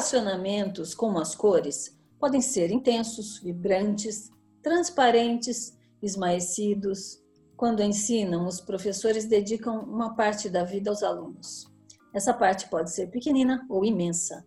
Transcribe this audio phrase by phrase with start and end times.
[0.00, 4.30] relacionamentos, como as cores, podem ser intensos, vibrantes,
[4.62, 7.22] transparentes, esmaecidos.
[7.54, 11.70] Quando ensinam, os professores dedicam uma parte da vida aos alunos.
[12.14, 14.46] Essa parte pode ser pequenina ou imensa,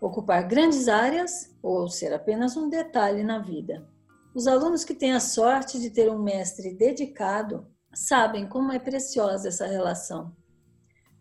[0.00, 3.88] ocupar grandes áreas ou ser apenas um detalhe na vida.
[4.34, 9.48] Os alunos que têm a sorte de ter um mestre dedicado sabem como é preciosa
[9.48, 10.34] essa relação.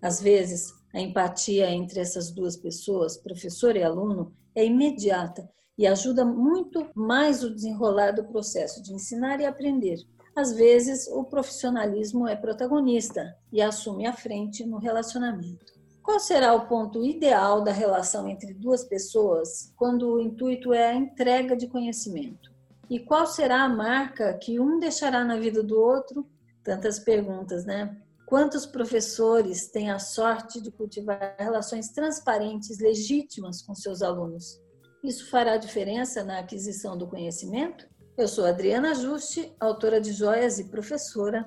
[0.02, 6.26] Às vezes, a empatia entre essas duas pessoas, professor e aluno, é imediata e ajuda
[6.26, 10.00] muito mais o desenrolar do processo de ensinar e aprender.
[10.36, 15.74] Às vezes, o profissionalismo é protagonista e assume a frente no relacionamento.
[16.02, 20.96] Qual será o ponto ideal da relação entre duas pessoas quando o intuito é a
[20.96, 22.52] entrega de conhecimento?
[22.90, 26.28] E qual será a marca que um deixará na vida do outro?
[26.64, 27.98] Tantas perguntas, né?
[28.32, 34.58] Quantos professores têm a sorte de cultivar relações transparentes, legítimas com seus alunos?
[35.04, 37.86] Isso fará diferença na aquisição do conhecimento?
[38.18, 41.46] Eu sou Adriana Juste, autora de joias e professora,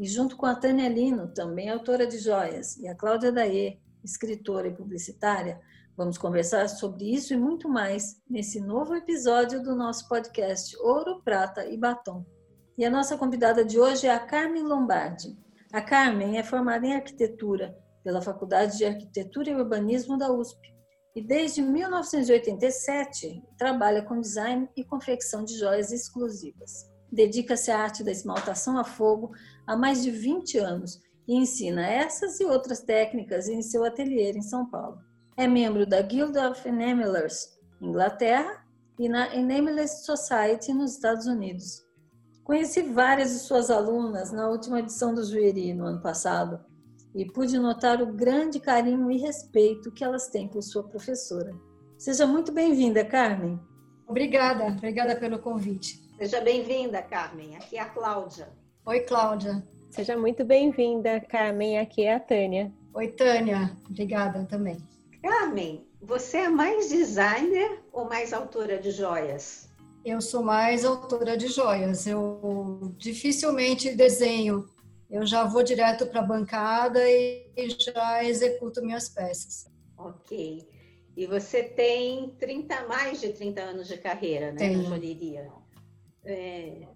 [0.00, 4.66] e junto com a Tânia Lino, também autora de joias, e a Cláudia Daê, escritora
[4.66, 5.60] e publicitária,
[5.96, 11.64] vamos conversar sobre isso e muito mais nesse novo episódio do nosso podcast Ouro, Prata
[11.66, 12.26] e Batom.
[12.76, 15.45] E a nossa convidada de hoje é a Carmen Lombardi.
[15.72, 20.76] A Carmen é formada em arquitetura pela Faculdade de Arquitetura e Urbanismo da USP
[21.14, 26.90] e desde 1987 trabalha com design e confecção de joias exclusivas.
[27.10, 29.32] Dedica-se à arte da esmaltação a fogo
[29.66, 34.42] há mais de 20 anos e ensina essas e outras técnicas em seu ateliê em
[34.42, 34.98] São Paulo.
[35.36, 38.64] É membro da Guild of Enamelers, Inglaterra,
[38.98, 41.85] e na Enamelers Society nos Estados Unidos.
[42.46, 46.64] Conheci várias de suas alunas na última edição do Juiri, no ano passado,
[47.12, 51.52] e pude notar o grande carinho e respeito que elas têm por sua professora.
[51.98, 53.58] Seja muito bem-vinda, Carmen.
[54.06, 56.00] Obrigada, obrigada pelo convite.
[56.16, 57.56] Seja bem-vinda, Carmen.
[57.56, 58.48] Aqui é a Cláudia.
[58.86, 59.66] Oi, Cláudia.
[59.90, 61.80] Seja muito bem-vinda, Carmen.
[61.80, 62.72] Aqui é a Tânia.
[62.94, 63.76] Oi, Tânia.
[63.90, 64.78] Obrigada também.
[65.20, 69.65] Carmen, você é mais designer ou mais autora de joias?
[70.06, 72.06] Eu sou mais autora de joias.
[72.06, 74.64] Eu dificilmente desenho.
[75.10, 79.66] Eu já vou direto para a bancada e já executo minhas peças.
[79.98, 80.64] Ok.
[81.16, 84.78] E você tem 30, mais de 30 anos de carreira né, Tenho.
[84.78, 85.50] na joalheria.
[86.24, 86.86] É,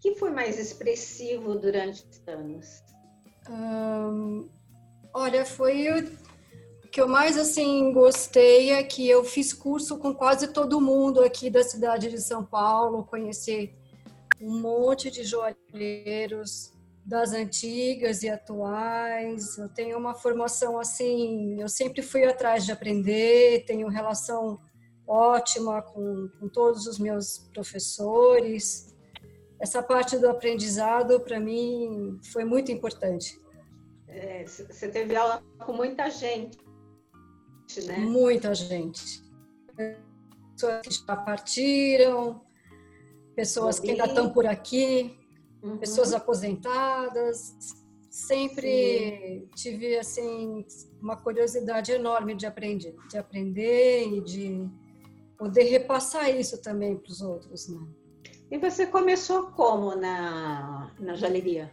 [0.00, 2.84] que foi mais expressivo durante os anos?
[3.50, 4.48] Hum,
[5.12, 5.88] olha, foi
[6.90, 11.48] que eu mais assim gostei é que eu fiz curso com quase todo mundo aqui
[11.48, 13.72] da cidade de São Paulo, conheci
[14.40, 16.72] um monte de joalheiros
[17.06, 19.56] das antigas e atuais.
[19.56, 24.58] Eu tenho uma formação assim, eu sempre fui atrás de aprender, tenho relação
[25.06, 28.96] ótima com, com todos os meus professores.
[29.60, 33.38] Essa parte do aprendizado para mim foi muito importante.
[34.08, 36.58] É, você teve aula com muita gente
[37.78, 37.98] né?
[37.98, 39.22] Muita gente.
[40.56, 42.40] Pessoas que já partiram,
[43.36, 45.16] pessoas que ainda estão por aqui,
[45.62, 45.78] uhum.
[45.78, 47.54] pessoas aposentadas.
[48.10, 49.48] Sempre Sim.
[49.54, 50.66] tive assim
[51.00, 54.68] uma curiosidade enorme de aprender, de aprender e de
[55.38, 57.80] poder repassar isso também para os outros, né?
[58.50, 61.70] E você começou como na, na joalheria?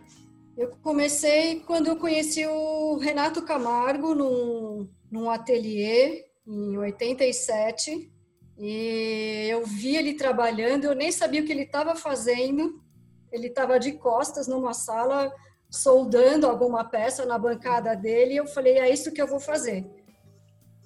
[0.55, 8.12] Eu comecei quando eu conheci o Renato Camargo num, num ateliê em 87
[8.57, 12.81] e eu vi ele trabalhando, eu nem sabia o que ele estava fazendo.
[13.31, 15.31] Ele estava de costas numa sala
[15.69, 19.85] soldando alguma peça na bancada dele e eu falei, é isso que eu vou fazer.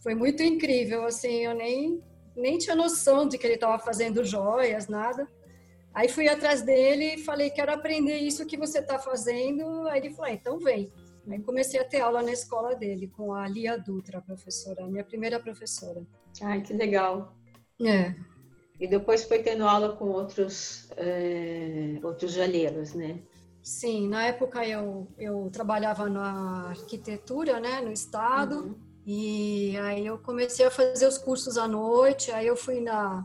[0.01, 2.03] Foi muito incrível, assim, eu nem
[2.35, 5.27] nem tinha noção de que ele estava fazendo joias, nada.
[5.93, 9.87] Aí fui atrás dele e falei, quero aprender isso que você está fazendo.
[9.87, 10.91] Aí ele falou, ah, então vem.
[11.33, 14.87] Aí comecei a ter aula na escola dele com a Lia Dutra, a professora, a
[14.87, 16.01] minha primeira professora.
[16.41, 17.35] Ai, que legal.
[17.81, 18.13] É.
[18.79, 23.19] E depois foi tendo aula com outros, é, outros joalheiros, né?
[23.61, 28.75] Sim, na época eu, eu trabalhava na arquitetura, né, no estado, uhum.
[29.05, 33.23] e aí eu comecei a fazer os cursos à noite, aí eu fui na,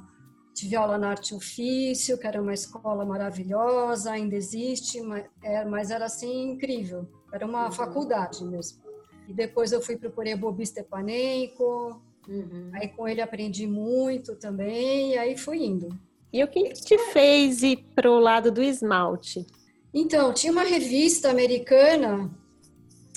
[0.57, 5.91] tive aula na Arte Ofício, que era uma escola maravilhosa, ainda existe, mas, é, mas
[5.91, 7.07] era assim incrível.
[7.37, 7.73] Era uma uhum.
[7.73, 8.83] faculdade mesmo.
[9.29, 12.01] E depois eu fui para o Stepanenko.
[12.27, 12.71] Uhum.
[12.73, 15.89] Aí com ele aprendi muito também, e aí fui indo.
[16.33, 19.47] E o que te fez ir para o lado do esmalte?
[19.95, 22.31] Então, tinha uma revista americana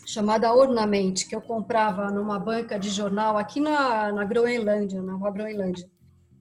[0.06, 5.32] chamada Ornamente, que eu comprava numa banca de jornal aqui na, na Groenlândia, na Rua
[5.32, 5.90] Groenlândia.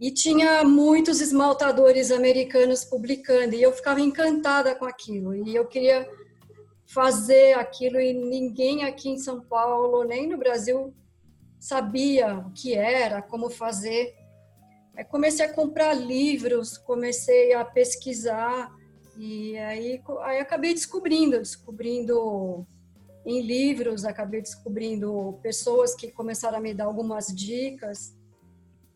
[0.00, 5.34] E tinha muitos esmaltadores americanos publicando, e eu ficava encantada com aquilo.
[5.34, 6.08] E eu queria
[6.88, 10.94] fazer aquilo, e ninguém aqui em São Paulo, nem no Brasil,
[11.60, 14.16] sabia o que era, como fazer.
[14.96, 18.74] Aí comecei a comprar livros, comecei a pesquisar,
[19.18, 22.66] e aí, aí acabei descobrindo, descobrindo
[23.26, 28.16] em livros, acabei descobrindo pessoas que começaram a me dar algumas dicas.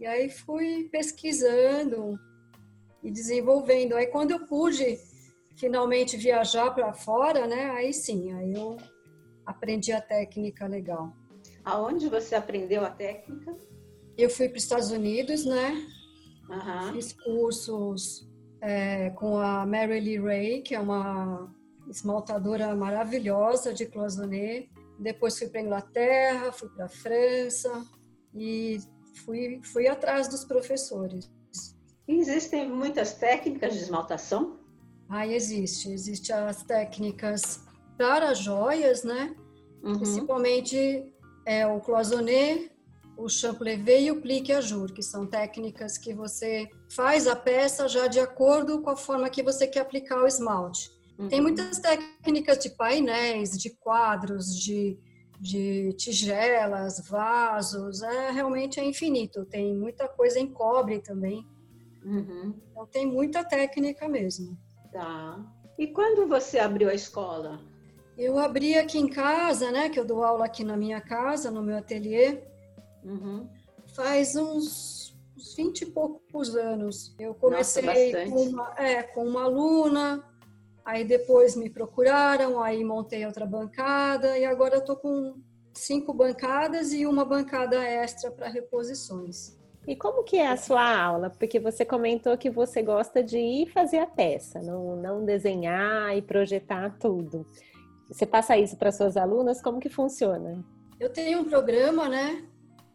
[0.00, 2.18] E aí fui pesquisando
[3.02, 3.94] e desenvolvendo.
[3.94, 4.98] Aí quando eu pude
[5.56, 7.70] finalmente viajar para fora, né?
[7.70, 8.76] Aí sim, aí eu
[9.46, 11.12] aprendi a técnica legal.
[11.64, 13.56] Aonde você aprendeu a técnica?
[14.16, 15.86] Eu fui para os Estados Unidos, né?
[16.48, 16.92] Uhum.
[16.92, 18.28] Fiz cursos
[18.60, 21.52] é, com a Mary Lee Ray, que é uma
[21.88, 24.68] esmaltadora maravilhosa de cloisonné.
[24.98, 27.84] Depois fui para Inglaterra, fui para França
[28.34, 28.78] e
[29.24, 31.30] fui, fui atrás dos professores.
[32.06, 34.58] Existem muitas técnicas de esmaltação?
[35.14, 35.92] Ah, existe.
[35.92, 37.62] Existem as técnicas
[37.98, 39.36] para joias, né?
[39.82, 39.98] Uhum.
[39.98, 41.12] Principalmente
[41.44, 42.70] é, o cloisonné,
[43.14, 48.06] o champlevé e o plique ajour, que são técnicas que você faz a peça já
[48.06, 50.90] de acordo com a forma que você quer aplicar o esmalte.
[51.18, 51.28] Uhum.
[51.28, 54.98] Tem muitas técnicas de painéis, de quadros, de,
[55.38, 59.44] de tigelas, vasos, é realmente é infinito.
[59.44, 61.46] Tem muita coisa em cobre também.
[62.02, 62.54] Uhum.
[62.70, 64.56] Então tem muita técnica mesmo.
[64.92, 65.40] Tá.
[65.78, 67.60] E quando você abriu a escola?
[68.16, 69.88] Eu abri aqui em casa, né?
[69.88, 72.42] Que eu dou aula aqui na minha casa, no meu ateliê.
[73.02, 73.48] Uhum.
[73.96, 77.14] Faz uns, uns 20 e poucos anos.
[77.18, 80.22] Eu comecei Nossa, com, uma, é, com uma aluna,
[80.84, 85.40] Aí depois me procuraram, aí montei outra bancada e agora eu tô com
[85.72, 89.56] cinco bancadas e uma bancada extra para reposições.
[89.86, 91.30] E como que é a sua aula?
[91.30, 96.22] Porque você comentou que você gosta de ir fazer a peça, não, não desenhar e
[96.22, 97.44] projetar tudo.
[98.08, 99.60] Você passa isso para suas alunas?
[99.60, 100.64] Como que funciona?
[101.00, 102.46] Eu tenho um programa, né?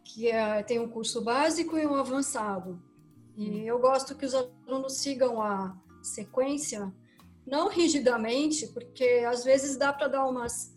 [0.02, 2.80] Que é, tem um curso básico e um avançado.
[3.36, 6.92] E eu gosto que os alunos sigam a sequência
[7.46, 10.74] não rigidamente, porque às vezes dá para dar umas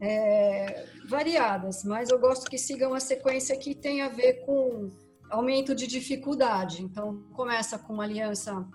[0.00, 4.90] é, variadas, mas eu gosto que sigam uma sequência que tem a ver com
[5.30, 6.82] aumento de dificuldade.
[6.82, 8.66] Então, começa com uma aliança,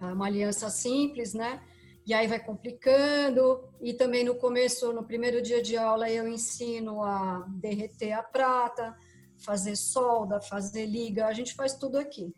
[0.00, 1.60] uma aliança simples, né?
[2.06, 3.68] E aí vai complicando.
[3.80, 8.96] E também no começo, no primeiro dia de aula, eu ensino a derreter a prata,
[9.38, 11.26] fazer solda, fazer liga.
[11.26, 12.34] A gente faz tudo aqui.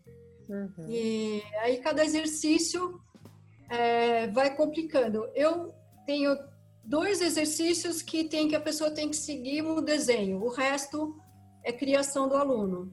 [0.48, 0.86] Uhum.
[0.88, 3.00] E aí cada exercício
[3.70, 5.30] é, vai complicando.
[5.34, 5.72] Eu
[6.04, 6.36] tenho
[6.84, 10.42] dois exercícios que tem que a pessoa tem que seguir o desenho.
[10.42, 11.16] O resto
[11.62, 12.92] é criação do aluno.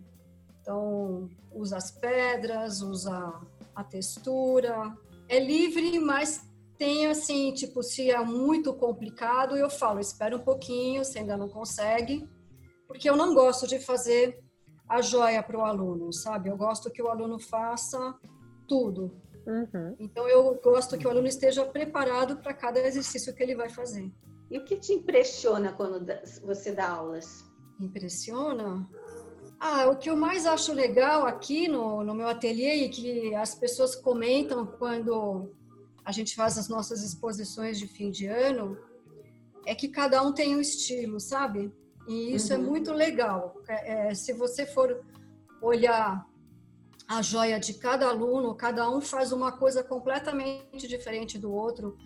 [0.68, 3.34] Então, usa as pedras, usa
[3.74, 4.94] a textura.
[5.30, 6.46] É livre, mas
[6.78, 11.48] tem assim, tipo, se é muito complicado, eu falo, espera um pouquinho, você ainda não
[11.48, 12.30] consegue,
[12.86, 14.44] porque eu não gosto de fazer
[14.90, 16.50] a joia para o aluno, sabe?
[16.50, 18.14] Eu gosto que o aluno faça
[18.68, 19.16] tudo.
[19.48, 19.96] Uhum.
[19.98, 24.12] Então, eu gosto que o aluno esteja preparado para cada exercício que ele vai fazer.
[24.52, 26.06] E o que te impressiona quando
[26.44, 27.46] você dá aulas?
[27.80, 28.86] Impressiona?
[29.60, 33.56] Ah, o que eu mais acho legal aqui no, no meu ateliê e que as
[33.56, 35.52] pessoas comentam quando
[36.06, 38.78] a gente faz as nossas exposições de fim de ano
[39.66, 41.74] é que cada um tem um estilo, sabe?
[42.08, 42.64] E isso é uhum.
[42.64, 43.56] é muito legal.
[43.68, 45.04] É, é, se você for
[45.62, 46.26] olhar
[47.08, 51.98] a joia de cada aluno, cada um faz uma coisa completamente diferente do outro.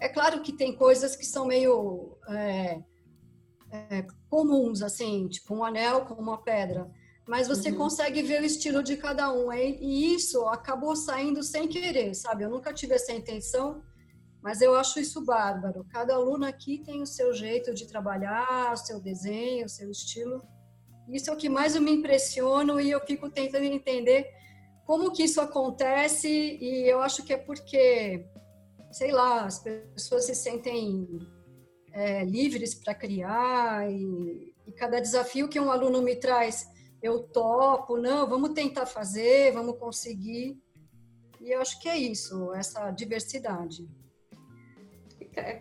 [0.00, 2.80] É claro que tem coisas que são meio é,
[3.70, 6.90] é, comuns, assim, tipo um anel com uma pedra,
[7.30, 7.76] mas você uhum.
[7.76, 9.52] consegue ver o estilo de cada um.
[9.52, 12.42] E isso acabou saindo sem querer, sabe?
[12.42, 13.84] Eu nunca tive essa intenção,
[14.42, 15.86] mas eu acho isso bárbaro.
[15.92, 20.42] Cada aluno aqui tem o seu jeito de trabalhar, o seu desenho, o seu estilo.
[21.08, 24.26] Isso é o que mais me impressiona e eu fico tentando entender
[24.84, 26.28] como que isso acontece?
[26.28, 28.26] E eu acho que é porque,
[28.90, 31.06] sei lá, as pessoas se sentem
[31.92, 36.66] é, livres para criar e, e cada desafio que um aluno me traz,
[37.02, 40.60] eu topo, não, vamos tentar fazer, vamos conseguir.
[41.40, 43.88] E eu acho que é isso, essa diversidade.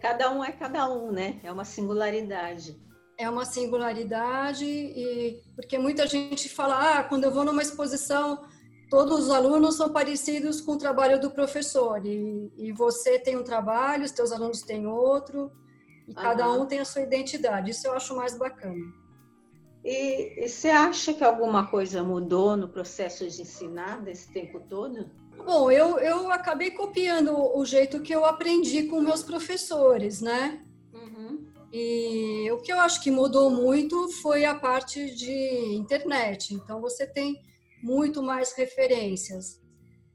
[0.02, 1.40] Cada um é cada um, né?
[1.44, 2.78] É uma singularidade.
[3.18, 8.42] É uma singularidade e porque muita gente fala, ah, quando eu vou numa exposição,
[8.90, 13.44] todos os alunos são parecidos com o trabalho do professor e, e você tem um
[13.44, 15.52] trabalho, os teus alunos têm outro
[16.08, 16.16] e uhum.
[16.16, 17.72] cada um tem a sua identidade.
[17.72, 18.86] Isso eu acho mais bacana.
[19.84, 25.10] E, e, você acha que alguma coisa mudou no processo de ensinar desse tempo todo?
[25.46, 30.62] Bom, eu, eu acabei copiando o jeito que eu aprendi com meus professores, né?
[30.94, 31.48] Uhum.
[31.72, 36.54] E o que eu acho que mudou muito foi a parte de internet.
[36.54, 37.42] Então, você tem
[37.82, 39.62] muito mais referências.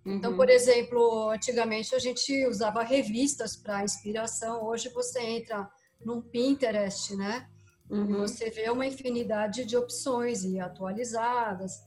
[0.05, 0.19] Então, uhum.
[0.19, 4.65] Então, por exemplo, antigamente a gente usava revistas para inspiração.
[4.65, 5.69] Hoje você entra
[6.05, 7.49] num Pinterest, né?
[7.91, 8.21] Uhum.
[8.21, 11.85] Você vê uma infinidade de opções e atualizadas.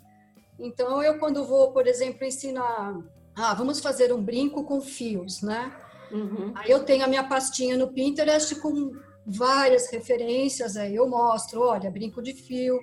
[0.60, 2.98] Então, eu quando vou, por exemplo, ensinar,
[3.36, 5.76] ah, vamos fazer um brinco com fios, né?
[6.12, 6.54] Uhum.
[6.56, 8.94] Aí eu tenho a minha pastinha no Pinterest com
[9.26, 12.80] várias referências, aí eu mostro, olha, brinco de fio,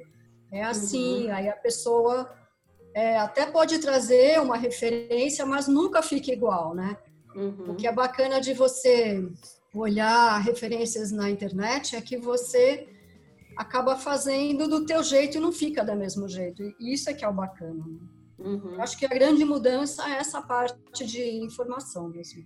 [0.52, 1.34] é assim, uhum.
[1.34, 2.30] aí a pessoa
[2.94, 6.96] é, até pode trazer uma referência, mas nunca fica igual, né?
[7.34, 7.72] Uhum.
[7.72, 9.26] O que é bacana de você
[9.74, 12.86] olhar referências na internet é que você
[13.56, 16.62] acaba fazendo do teu jeito e não fica do mesmo jeito.
[16.80, 17.84] E isso é que é o bacana.
[17.86, 17.98] Né?
[18.38, 18.80] Uhum.
[18.80, 22.44] Acho que a grande mudança é essa parte de informação mesmo.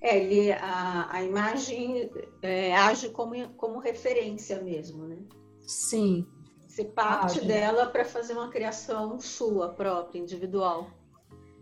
[0.00, 2.10] É, ele, a, a imagem
[2.42, 5.18] é, age como, como referência mesmo, né?
[5.60, 6.26] Sim.
[6.66, 7.46] Você parte age.
[7.46, 10.90] dela para fazer uma criação sua própria, individual.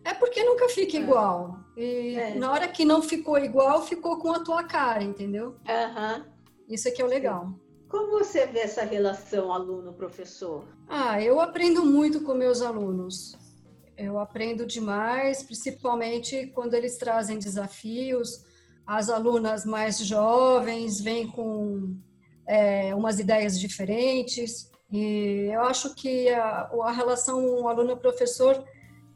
[0.04, 1.00] É porque nunca fica é.
[1.00, 1.59] igual.
[1.76, 2.35] E é.
[2.35, 5.56] na hora que não ficou igual, ficou com a tua cara, entendeu?
[5.68, 6.25] Uhum.
[6.68, 7.52] Isso é que é o legal.
[7.90, 10.64] Como você vê essa relação aluno-professor?
[10.88, 13.37] Ah, eu aprendo muito com meus alunos.
[13.99, 18.44] Eu aprendo demais, principalmente quando eles trazem desafios.
[18.87, 21.97] As alunas mais jovens vêm com
[22.47, 24.70] é, umas ideias diferentes.
[24.92, 28.64] E eu acho que a, a relação aluno-professor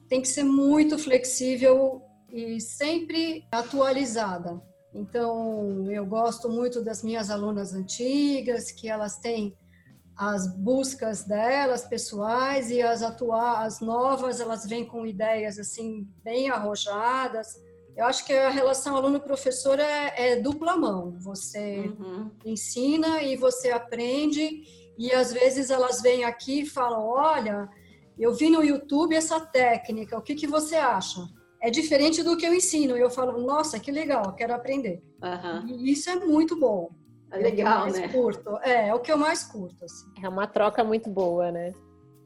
[0.09, 4.61] tem que ser muito flexível e sempre atualizada.
[4.95, 9.57] Então, eu gosto muito das minhas alunas antigas, que elas têm
[10.17, 16.49] as buscas delas pessoais e as atuais, as novas, elas vêm com ideias assim bem
[16.49, 17.49] arrojadas.
[17.97, 21.17] Eu acho que a relação aluno-professor é, é, dupla mão.
[21.21, 22.31] Você uhum.
[22.45, 24.63] ensina e você aprende
[24.97, 27.69] e às vezes elas vêm aqui e falam: olha,
[28.17, 31.21] eu vi no YouTube essa técnica, o que, que você acha?
[31.65, 32.95] É diferente do que eu ensino.
[32.95, 35.03] Eu falo, nossa, que legal, quero aprender.
[35.23, 35.67] Uhum.
[35.67, 36.91] E isso é muito bom.
[37.33, 38.09] É legal, é né?
[38.09, 38.59] Curto.
[38.59, 39.83] É, é o que eu mais curto.
[39.83, 40.07] Assim.
[40.23, 41.73] É uma troca muito boa, né?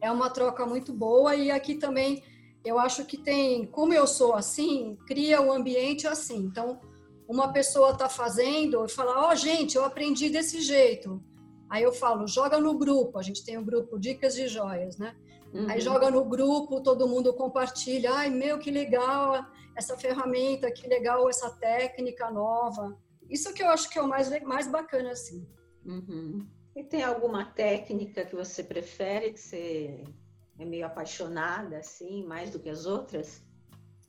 [0.01, 2.21] É uma troca muito boa e aqui também
[2.65, 6.39] eu acho que tem, como eu sou assim, cria o um ambiente assim.
[6.39, 6.81] Então,
[7.29, 11.23] uma pessoa está fazendo e fala, ó, oh, gente, eu aprendi desse jeito.
[11.71, 13.21] Aí eu falo, joga no grupo.
[13.21, 15.15] A gente tem o um grupo Dicas de Joias, né?
[15.53, 15.69] Uhum.
[15.71, 18.13] Aí joga no grupo, todo mundo compartilha.
[18.13, 19.45] Ai, meu, que legal
[19.77, 22.97] essa ferramenta, que legal essa técnica nova.
[23.29, 25.47] Isso que eu acho que é o mais, mais bacana, assim.
[25.85, 26.47] Uhum.
[26.75, 30.05] E tem alguma técnica que você prefere, que você
[30.59, 33.43] é meio apaixonada, assim, mais do que as outras?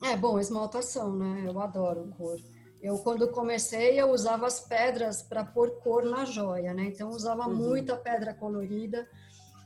[0.02, 1.44] É, bom, esmaltação, né?
[1.46, 2.38] Eu adoro cor.
[2.80, 6.84] Eu, quando comecei, eu usava as pedras para pôr cor na joia, né?
[6.84, 7.54] Então, usava uhum.
[7.54, 9.06] muita pedra colorida.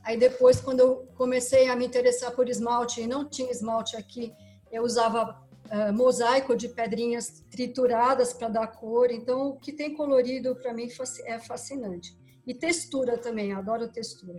[0.05, 4.31] Aí depois, quando eu comecei a me interessar por esmalte e não tinha esmalte aqui,
[4.71, 9.09] eu usava uh, mosaico de pedrinhas trituradas para dar cor.
[9.09, 10.87] Então, o que tem colorido para mim
[11.25, 12.15] é fascinante.
[12.45, 14.37] E textura também, adoro textura.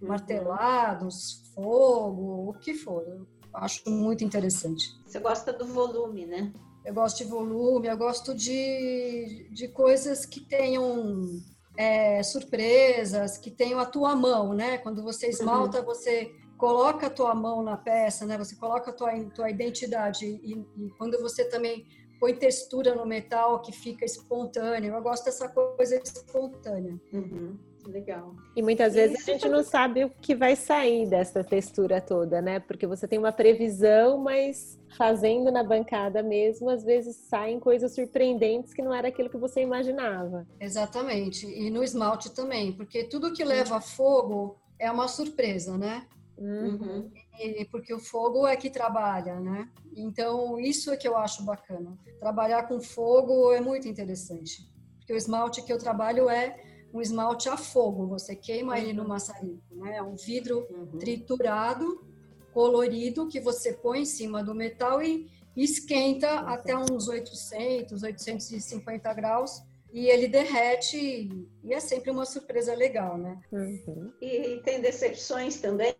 [0.00, 0.08] Uhum.
[0.08, 3.02] Martelados, fogo, o que for.
[3.02, 4.96] Eu acho muito interessante.
[5.04, 6.52] Você gosta do volume, né?
[6.84, 11.42] Eu gosto de volume, eu gosto de, de coisas que tenham
[11.76, 14.78] é, surpresas, que tenham a tua mão, né?
[14.78, 15.84] Quando você esmalta, uhum.
[15.84, 18.38] você coloca a tua mão na peça, né?
[18.38, 21.86] Você coloca a tua, tua identidade e, e, quando você também
[22.20, 24.94] põe textura no metal que fica espontâneo.
[24.94, 26.98] Eu gosto dessa coisa espontânea.
[27.12, 27.58] Uhum.
[27.86, 28.34] Legal.
[28.56, 32.60] E muitas vezes a gente não sabe o que vai sair dessa textura toda, né?
[32.60, 38.72] Porque você tem uma previsão, mas fazendo na bancada mesmo, às vezes saem coisas surpreendentes
[38.72, 40.46] que não era aquilo que você imaginava.
[40.60, 41.46] Exatamente.
[41.46, 46.06] E no esmalte também, porque tudo que leva fogo é uma surpresa, né?
[46.36, 47.10] Uhum.
[47.38, 49.68] E, porque o fogo é que trabalha, né?
[49.96, 51.96] Então, isso é que eu acho bacana.
[52.18, 54.68] Trabalhar com fogo é muito interessante.
[54.98, 56.56] Porque o esmalte que eu trabalho é
[56.94, 59.08] um esmalte a fogo, você queima ele no uhum.
[59.08, 59.96] maçarico, né?
[59.96, 60.96] É um vidro uhum.
[60.96, 62.06] triturado,
[62.52, 69.60] colorido, que você põe em cima do metal e esquenta até uns 800, 850 graus
[69.92, 71.28] e ele derrete
[71.64, 73.40] e é sempre uma surpresa legal, né?
[73.50, 74.12] Uhum.
[74.20, 75.96] E tem decepções também?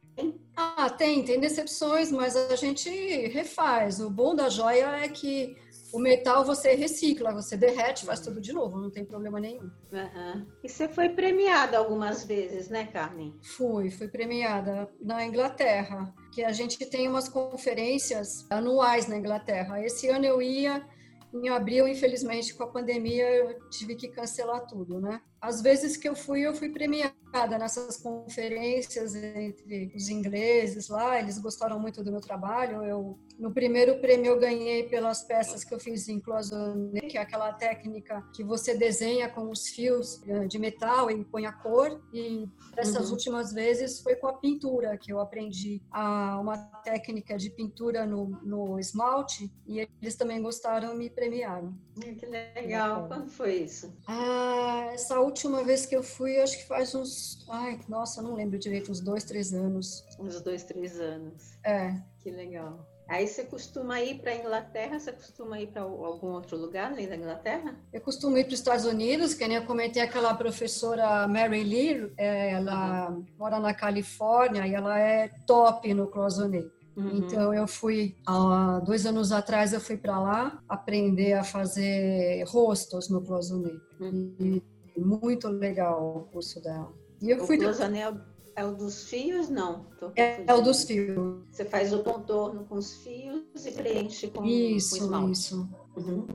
[0.57, 2.89] Ah, tem, tem decepções, mas a gente
[3.29, 3.99] refaz.
[3.99, 5.57] O bom da joia é que
[5.95, 9.71] O metal você recicla, você derrete, faz tudo de novo, não tem problema nenhum.
[9.93, 10.47] Uhum.
[10.65, 13.33] E você foi premiada algumas vezes, né, Carmen?
[13.41, 19.81] Fui, fui premiada na Inglaterra, que a gente tem umas conferências anuais na Inglaterra.
[19.85, 20.85] Esse ano eu ia
[21.33, 25.21] em abril, infelizmente, com a pandemia, eu tive que cancelar tudo, né?
[25.45, 31.39] Às vezes que eu fui, eu fui premiada nessas conferências entre os ingleses lá, eles
[31.39, 32.83] gostaram muito do meu trabalho.
[32.83, 37.21] Eu no primeiro prêmio eu ganhei pelas peças que eu fiz em cloisonné, que é
[37.21, 42.01] aquela técnica que você desenha com os fios eh, de metal e põe a cor.
[42.13, 43.13] E dessas uhum.
[43.13, 48.29] últimas vezes foi com a pintura que eu aprendi a, uma técnica de pintura no,
[48.43, 51.77] no esmalte e eles também gostaram e me premiaram.
[52.01, 53.09] Que legal!
[53.09, 53.93] Quando foi isso?
[54.07, 55.34] Ah, essa última
[55.65, 57.45] vez que eu fui, acho que faz uns.
[57.49, 60.05] Ai, nossa, não lembro direito, uns dois, três anos.
[60.19, 61.59] Uns dois, três anos.
[61.65, 61.95] É.
[62.21, 62.87] Que legal.
[63.07, 64.99] Aí você costuma ir para a Inglaterra?
[64.99, 67.77] Você costuma ir para algum outro lugar além da Inglaterra?
[67.93, 72.13] Eu costumo ir para os Estados Unidos, que nem eu comentei aquela professora Mary Lee,
[72.17, 73.27] é, ela uhum.
[73.39, 76.65] mora na Califórnia e ela é top no cloisonné.
[76.97, 77.19] Uhum.
[77.19, 83.11] Então eu fui há dois anos atrás eu fui para lá aprender a fazer rostos
[83.11, 83.73] no cloisonné.
[84.01, 84.35] Uhum.
[84.41, 84.63] E,
[85.01, 86.93] muito legal o curso dela.
[87.21, 88.13] E eu o fui cloisonné
[88.57, 89.49] é o dos fios?
[89.49, 89.87] Não.
[90.15, 91.43] É, é, o dos fios.
[91.51, 95.33] Você faz o contorno com os fios e preenche com, isso, com esmalte.
[95.33, 96.27] Isso, uhum.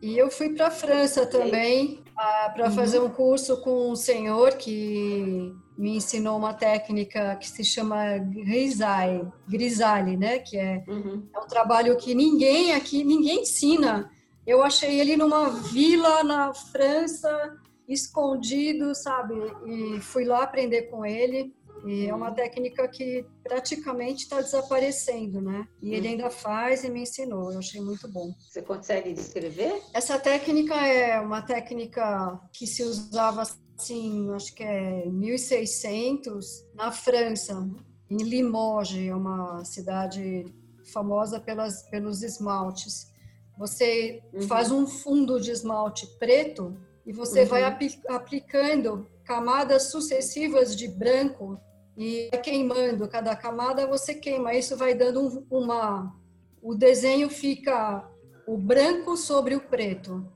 [0.00, 2.72] E eu fui para a França também para uhum.
[2.72, 9.28] fazer um curso com um senhor que me ensinou uma técnica que se chama grisaille,
[9.48, 10.38] grisaille né?
[10.38, 11.28] Que é, uhum.
[11.34, 14.10] é um trabalho que ninguém aqui, ninguém ensina.
[14.46, 17.56] Eu achei ele numa vila na França,
[17.88, 19.34] escondido, sabe?
[19.66, 21.54] E fui lá aprender com ele.
[21.86, 25.66] E é uma técnica que praticamente está desaparecendo, né?
[25.80, 27.52] E ele ainda faz e me ensinou.
[27.52, 28.34] Eu achei muito bom.
[28.48, 29.80] Você consegue descrever?
[29.94, 33.42] Essa técnica é uma técnica que se usava
[33.78, 37.64] assim, acho que é 1600 na França,
[38.10, 40.46] em Limoges, é uma cidade
[40.92, 43.12] famosa pelas, pelos esmaltes.
[43.56, 44.42] Você uhum.
[44.42, 46.76] faz um fundo de esmalte preto
[47.08, 47.46] e você uhum.
[47.46, 47.64] vai
[48.08, 51.58] aplicando camadas sucessivas de branco
[51.96, 56.14] e queimando cada camada você queima isso vai dando uma
[56.62, 58.06] o desenho fica
[58.46, 60.30] o branco sobre o preto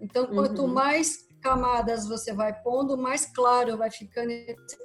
[0.00, 0.68] então quanto uhum.
[0.68, 4.30] mais camadas você vai pondo mais claro vai ficando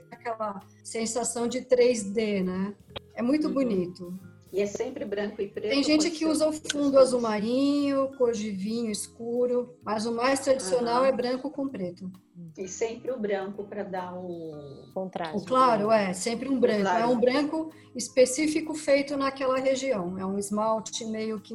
[0.10, 2.74] aquela sensação de 3D né
[3.14, 3.54] é muito uhum.
[3.54, 4.20] bonito
[4.52, 5.70] e é sempre branco e preto?
[5.70, 10.40] Tem gente que usa o fundo azul marinho, cor de vinho escuro, mas o mais
[10.40, 11.08] tradicional uhum.
[11.08, 12.10] é branco com preto.
[12.58, 15.38] E sempre o branco para dar o contraste.
[15.38, 16.82] O claro, é, sempre um branco.
[16.82, 17.04] Claro.
[17.04, 20.18] É um branco específico feito naquela região.
[20.18, 21.54] É um esmalte meio que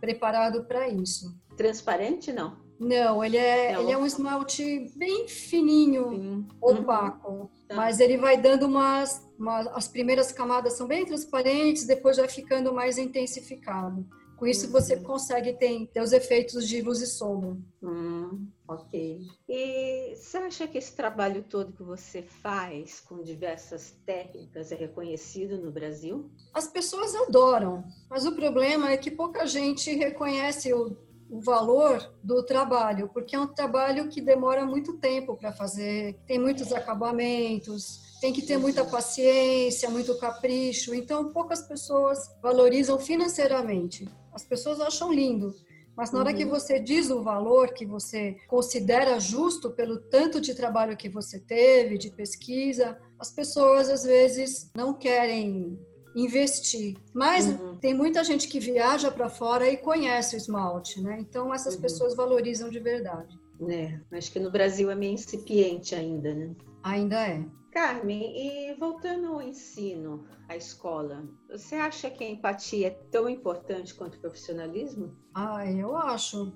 [0.00, 1.34] preparado para isso.
[1.56, 2.65] Transparente, não?
[2.78, 3.82] Não, ele é, não.
[3.82, 6.48] ele é um esmalte bem fininho, Sim.
[6.60, 7.32] opaco.
[7.32, 7.48] Uhum.
[7.68, 7.74] Tá.
[7.74, 12.72] Mas ele vai dando umas, umas, As primeiras camadas são bem transparentes, depois vai ficando
[12.72, 14.06] mais intensificado.
[14.36, 14.72] Com isso, uhum.
[14.72, 17.56] você consegue ter, ter os efeitos de luz e sombra.
[17.82, 19.22] Hum, ok.
[19.48, 25.56] E você acha que esse trabalho todo que você faz com diversas técnicas é reconhecido
[25.56, 26.30] no Brasil?
[26.52, 30.94] As pessoas adoram, mas o problema é que pouca gente reconhece o,
[31.28, 36.38] o valor do trabalho, porque é um trabalho que demora muito tempo para fazer, tem
[36.38, 40.94] muitos acabamentos, tem que ter muita paciência, muito capricho.
[40.94, 44.08] Então, poucas pessoas valorizam financeiramente.
[44.32, 45.54] As pessoas acham lindo,
[45.96, 46.36] mas na hora uhum.
[46.36, 51.38] que você diz o valor que você considera justo pelo tanto de trabalho que você
[51.40, 55.78] teve, de pesquisa, as pessoas às vezes não querem
[56.16, 56.96] investir.
[57.12, 57.76] Mas uhum.
[57.76, 61.18] tem muita gente que viaja para fora e conhece o esmalte, né?
[61.20, 61.82] Então essas uhum.
[61.82, 63.38] pessoas valorizam de verdade.
[63.68, 66.54] É, acho que no Brasil é meio incipiente ainda, né?
[66.82, 67.44] Ainda é.
[67.70, 73.94] Carmen, e voltando ao ensino, à escola, você acha que a empatia é tão importante
[73.94, 75.14] quanto o profissionalismo?
[75.34, 76.54] Ah, eu acho.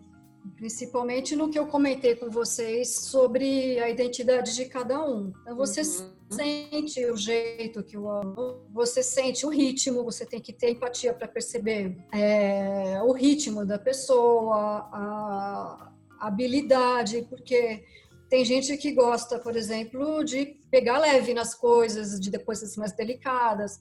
[0.56, 5.32] Principalmente no que eu comentei com vocês sobre a identidade de cada um.
[5.42, 6.10] Então, você uhum.
[6.30, 11.28] sente o jeito que o você sente o ritmo, você tem que ter empatia para
[11.28, 17.84] perceber é, o ritmo da pessoa, a habilidade, porque
[18.30, 23.80] tem gente que gosta, por exemplo, de pegar leve nas coisas, de coisas mais delicadas.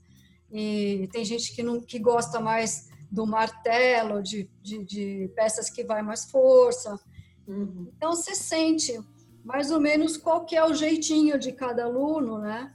[0.52, 5.84] E tem gente que, não, que gosta mais do martelo, de, de, de peças que
[5.84, 7.00] vai mais força.
[7.48, 7.92] Uhum.
[7.96, 9.00] Então, você sente
[9.44, 12.74] mais ou menos qual que é o jeitinho de cada aluno, né?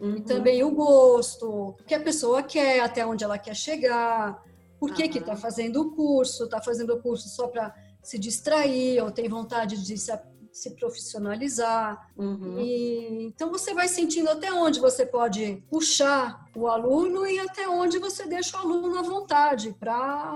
[0.00, 0.16] Uhum.
[0.16, 4.42] E também o gosto, o que a pessoa quer, até onde ela quer chegar.
[4.78, 9.02] por que que está fazendo o curso, está fazendo o curso só para se distrair
[9.02, 10.12] ou tem vontade de se,
[10.56, 12.10] se profissionalizar.
[12.16, 12.58] Uhum.
[12.58, 17.98] E, então você vai sentindo até onde você pode puxar o aluno e até onde
[17.98, 20.34] você deixa o aluno à vontade para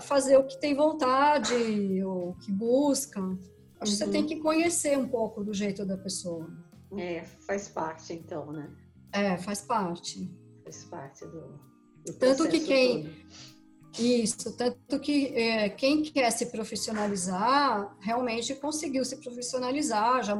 [0.00, 1.54] fazer o que tem vontade,
[2.02, 3.20] ou que busca.
[3.20, 3.38] Acho uhum.
[3.80, 4.28] que você tem uhum.
[4.28, 6.48] que conhecer um pouco do jeito da pessoa.
[6.96, 8.70] É, faz parte então, né?
[9.12, 10.30] É, faz parte.
[10.64, 11.60] Faz parte do,
[12.06, 13.04] do Tanto que quem.
[13.04, 13.57] Todo
[13.98, 20.36] isso, tanto que é, quem quer se profissionalizar realmente conseguiu se profissionalizar, já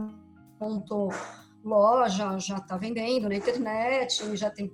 [0.61, 1.11] montou
[1.65, 4.73] loja, já está vendendo na internet, já tem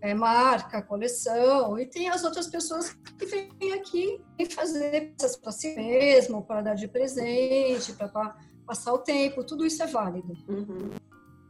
[0.00, 5.52] é, marca, coleção, e tem as outras pessoas que vêm aqui e fazer peças para
[5.52, 8.36] si mesmo, para dar de presente, para
[8.66, 10.32] passar o tempo, tudo isso é válido.
[10.48, 10.90] Uhum.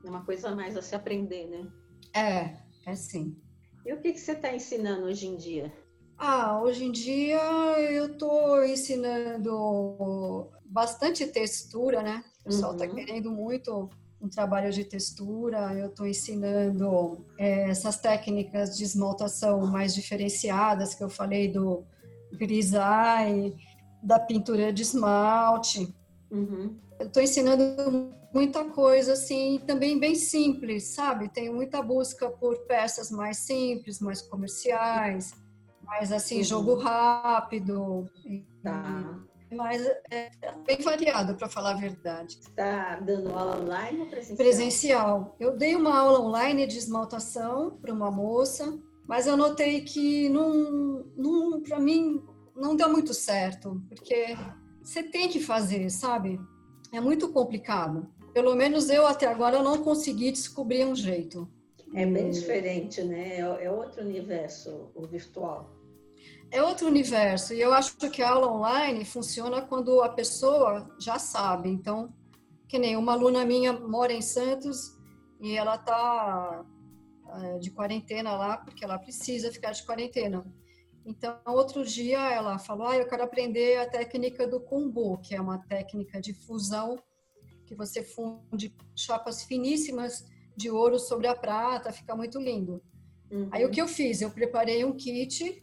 [0.05, 1.67] É uma coisa a mais a se aprender, né?
[2.15, 3.37] É, é sim.
[3.85, 5.73] E o que, que você está ensinando hoje em dia?
[6.19, 7.39] Ah, hoje em dia
[7.79, 12.25] eu estou ensinando bastante textura, né?
[12.41, 12.95] O pessoal está uhum.
[12.95, 15.75] querendo muito um trabalho de textura.
[15.75, 21.85] Eu estou ensinando é, essas técnicas de esmaltação mais diferenciadas que eu falei do
[22.33, 23.55] grisaille,
[24.03, 25.95] da pintura de esmalte.
[26.31, 26.77] Uhum.
[26.99, 31.29] Eu estou ensinando muita coisa assim, também bem simples, sabe?
[31.29, 35.35] Tenho muita busca por peças mais simples, mais comerciais
[35.87, 36.45] mais assim, uhum.
[36.45, 38.11] jogo rápido.
[38.63, 39.21] Tá.
[39.55, 40.31] Mas é
[40.67, 42.39] bem variado, para falar a verdade.
[42.41, 44.37] Está dando aula online ou presencial?
[44.37, 45.37] Presencial.
[45.39, 51.05] Eu dei uma aula online de esmaltação para uma moça, mas eu notei que não,
[51.17, 52.23] não para mim
[52.57, 54.37] não deu muito certo, porque
[54.83, 56.41] você tem que fazer, sabe?
[56.93, 58.09] É muito complicado.
[58.33, 61.49] Pelo menos eu até agora não consegui descobrir um jeito.
[61.95, 63.37] É bem diferente, né?
[63.37, 65.76] É, é outro universo, o virtual
[66.51, 67.55] é outro universo.
[67.55, 71.69] E eu acho que a aula online funciona quando a pessoa já sabe.
[71.69, 72.15] Então,
[72.69, 74.97] que nem uma aluna minha mora em Santos
[75.41, 76.65] e ela está
[77.35, 80.45] é, de quarentena lá porque ela precisa ficar de quarentena.
[81.05, 85.41] Então, outro dia ela falou: ah, eu quero aprender a técnica do kumbu, que é
[85.41, 86.99] uma técnica de fusão
[87.65, 90.25] que você funde chapas finíssimas
[90.57, 92.83] de ouro sobre a prata, fica muito lindo.
[93.31, 93.49] Uhum.
[93.51, 94.23] Aí o que eu fiz?
[94.23, 95.63] Eu preparei um kit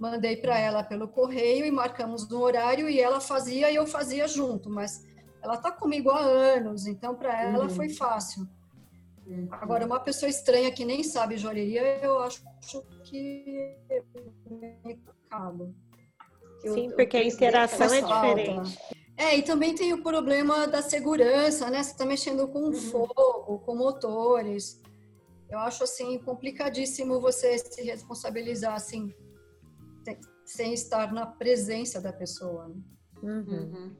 [0.00, 4.26] mandei para ela pelo correio e marcamos um horário e ela fazia e eu fazia
[4.26, 5.04] junto, mas
[5.42, 7.70] ela está comigo há anos, então para ela uhum.
[7.70, 8.48] foi fácil.
[9.26, 9.46] Uhum.
[9.50, 12.42] Agora, uma pessoa estranha que nem sabe joalheria, eu acho
[13.04, 13.76] que
[15.28, 15.70] acaba.
[16.62, 18.78] Sim, porque a interação é diferente.
[19.16, 21.82] É, e também tem o problema da segurança, né?
[21.82, 22.72] Você está mexendo com uhum.
[22.72, 24.80] fogo, com motores.
[25.50, 29.14] Eu acho assim complicadíssimo você se responsabilizar assim
[30.50, 32.68] sem estar na presença da pessoa.
[32.68, 32.74] Né?
[33.22, 33.44] Uhum.
[33.48, 33.96] Uhum.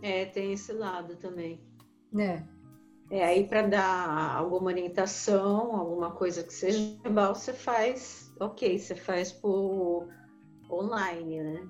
[0.00, 1.60] É, tem esse lado também.
[2.18, 2.42] É.
[3.10, 8.94] É, aí para dar alguma orientação, alguma coisa que seja verbal, você faz, ok, você
[8.94, 10.08] faz por
[10.70, 11.68] online, né?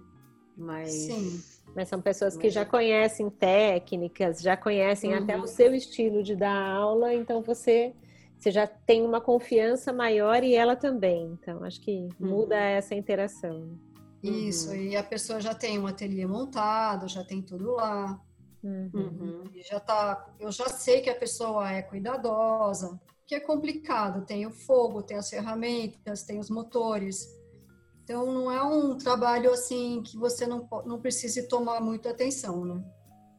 [0.56, 0.92] Mas.
[0.92, 1.42] Sim.
[1.74, 5.22] Mas são pessoas que já conhecem técnicas, já conhecem uhum.
[5.22, 7.94] até o seu estilo de dar aula, então você
[8.38, 11.38] você já tem uma confiança maior e ela também.
[11.40, 12.60] Então, acho que muda uhum.
[12.60, 13.78] essa interação.
[14.22, 14.76] Isso, uhum.
[14.76, 18.20] e a pessoa já tem um ateliê montado, já tem tudo lá.
[18.62, 18.90] Uhum.
[18.94, 19.50] uhum.
[19.54, 24.24] E já tá, eu já sei que a pessoa é cuidadosa, que é complicado.
[24.24, 27.26] Tem o fogo, tem as ferramentas, tem os motores.
[28.04, 32.84] Então, não é um trabalho assim que você não, não precise tomar muita atenção, né?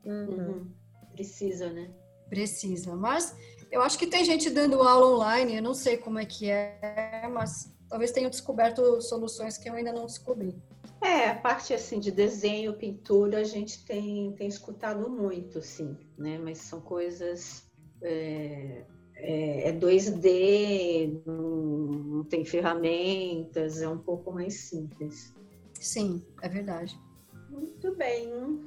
[0.05, 0.27] Uhum.
[0.29, 0.71] uhum.
[1.13, 1.91] Precisa, né?
[2.27, 2.95] Precisa.
[2.95, 3.35] Mas
[3.71, 7.27] eu acho que tem gente dando aula online, eu não sei como é que é,
[7.31, 10.59] mas talvez tenham descoberto soluções que eu ainda não descobri.
[10.99, 16.39] É, a parte assim de desenho, pintura, a gente tem, tem escutado muito, sim, né?
[16.39, 17.69] Mas são coisas
[18.01, 18.83] é,
[19.15, 25.31] é, é 2D, não, não tem ferramentas, é um pouco mais simples.
[25.79, 26.99] Sim, é verdade.
[27.47, 28.59] Muito bem.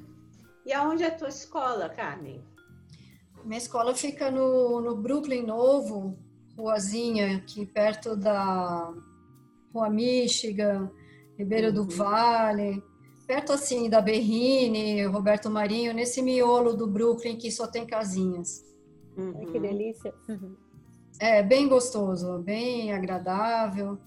[0.65, 2.45] E aonde é a tua escola, Carmen?
[3.45, 6.17] Minha escola fica no, no Brooklyn Novo,
[6.57, 8.95] ruazinha, aqui perto da
[9.77, 10.91] Rua Michigan,
[11.39, 11.75] Ribeiro uhum.
[11.75, 12.83] do Vale,
[13.27, 18.65] perto assim da Berrine, Roberto Marinho, nesse miolo do Brooklyn que só tem casinhas.
[19.17, 19.47] Uhum.
[19.47, 20.15] que delícia.
[20.29, 20.57] Uhum.
[21.19, 23.99] É bem gostoso, bem agradável.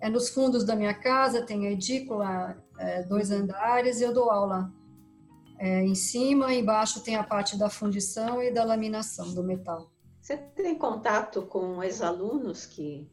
[0.00, 3.38] É nos fundos da minha casa, tem a edícula, é, dois uhum.
[3.38, 4.72] andares, e eu dou aula
[5.58, 9.90] é, em cima, embaixo tem a parte da fundição e da laminação do metal.
[10.20, 13.08] Você tem contato com ex-alunos que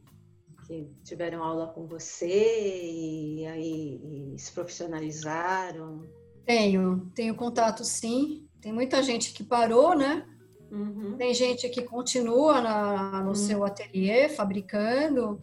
[0.70, 6.04] que tiveram aula com você e aí e se profissionalizaram?
[6.46, 8.48] Tenho, tenho contato sim.
[8.62, 10.28] Tem muita gente que parou, né?
[10.72, 11.16] Uhum.
[11.18, 13.36] Tem gente que continua na, no uhum.
[13.36, 15.42] seu ateliê fabricando.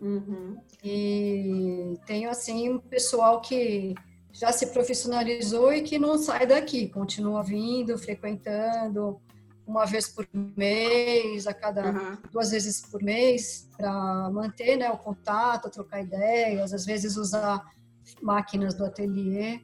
[0.00, 0.56] Uhum.
[0.82, 3.94] E tenho assim um pessoal que
[4.32, 9.20] já se profissionalizou e que não sai daqui, continua vindo, frequentando
[9.72, 12.18] uma vez por mês, a cada uhum.
[12.30, 17.66] duas vezes por mês, para manter né, o contato, trocar ideias, às vezes usar
[18.20, 19.60] máquinas do ateliê.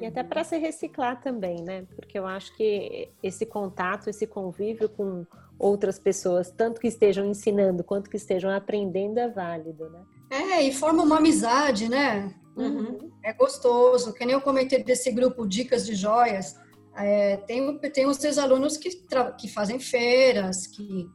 [0.00, 1.86] E até para se reciclar também, né?
[1.96, 5.24] Porque eu acho que esse contato, esse convívio com
[5.58, 10.02] outras pessoas, tanto que estejam ensinando quanto que estejam aprendendo, é válido, né?
[10.30, 12.34] É, e forma uma amizade, né?
[12.54, 13.10] Uhum.
[13.22, 14.12] É gostoso.
[14.12, 16.56] Que nem eu comentei desse grupo Dicas de Joias.
[17.00, 18.90] É, tem, tem os seus alunos que,
[19.38, 21.08] que fazem feiras, que,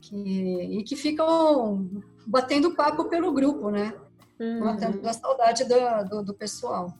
[0.00, 1.88] que, e que ficam
[2.26, 3.94] batendo papo pelo grupo, né?
[4.38, 4.60] Uhum.
[4.60, 6.92] Matando a saudade do, do, do pessoal.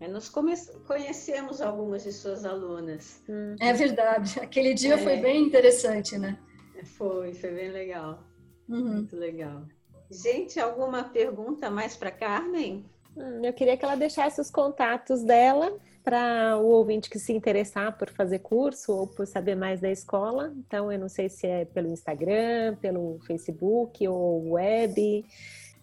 [0.00, 3.22] É, nós conhecemos algumas de suas alunas.
[3.28, 3.56] Uhum.
[3.60, 4.38] É verdade.
[4.40, 4.98] Aquele dia é.
[4.98, 6.38] foi bem interessante, né?
[6.84, 8.22] Foi, foi bem legal.
[8.68, 8.94] Uhum.
[8.94, 9.62] Muito legal.
[10.10, 12.84] Gente, alguma pergunta mais para Carmen?
[13.16, 17.96] Hum, eu queria que ela deixasse os contatos dela para o ouvinte que se interessar
[17.96, 20.52] por fazer curso ou por saber mais da escola.
[20.56, 25.24] Então, eu não sei se é pelo Instagram, pelo Facebook ou web.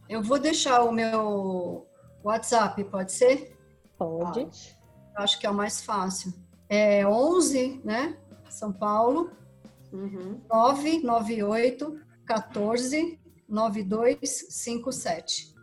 [0.08, 1.88] Eu vou deixar o meu
[2.24, 3.56] WhatsApp, pode ser?
[3.98, 4.44] Pode.
[4.44, 4.78] pode.
[5.16, 6.34] Acho que é o mais fácil.
[6.68, 8.18] É 11, né?
[8.50, 9.32] São Paulo.
[9.92, 10.40] Uhum.
[10.50, 15.56] 998 14 9257.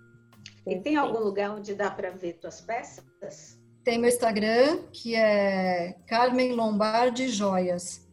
[0.66, 3.55] E tem algum lugar onde dá para ver tuas peças?
[3.86, 8.04] Tem meu Instagram, que é Carmen Lombardi Joias.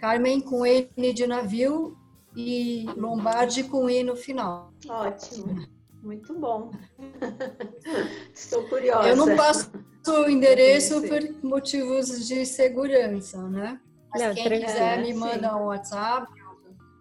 [0.00, 1.94] Carmen com N de navio
[2.34, 4.72] e Lombardi com I no final.
[4.88, 5.68] Ótimo.
[6.02, 6.70] Muito bom.
[8.32, 9.06] Estou curiosa.
[9.06, 9.70] Eu não passo
[10.08, 13.78] o endereço por motivos de segurança, né?
[14.10, 16.26] Mas não, quem quiser me manda um WhatsApp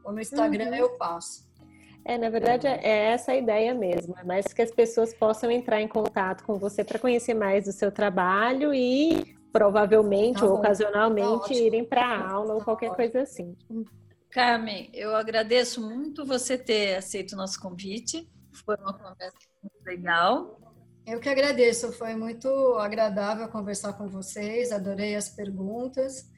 [0.04, 0.76] ou no Instagram uhum.
[0.76, 1.50] eu passo.
[2.04, 4.16] É, na verdade, é, é essa a ideia mesmo.
[4.18, 7.72] É mais que as pessoas possam entrar em contato com você para conhecer mais do
[7.72, 12.92] seu trabalho e provavelmente tá ou ocasionalmente tá irem para a aula ou tá qualquer
[12.96, 13.56] coisa assim.
[14.30, 18.30] Carmen, eu agradeço muito você ter aceito o nosso convite.
[18.66, 20.60] Foi uma conversa muito legal.
[21.06, 26.30] Eu que agradeço, foi muito agradável conversar com vocês, adorei as perguntas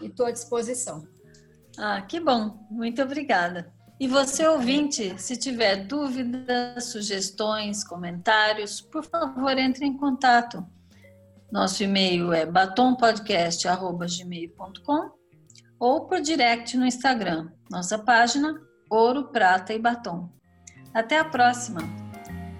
[0.00, 1.06] e estou à disposição.
[1.78, 3.72] Ah, que bom, muito obrigada.
[4.00, 10.66] E você, ouvinte, se tiver dúvidas, sugestões, comentários, por favor, entre em contato.
[11.52, 15.10] Nosso e-mail é batompodcast.gmail.com
[15.78, 17.50] ou por direct no Instagram.
[17.70, 18.58] Nossa página
[18.88, 20.30] Ouro, Prata e Batom.
[20.94, 21.82] Até a próxima.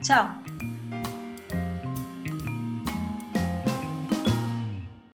[0.03, 0.40] Tchau!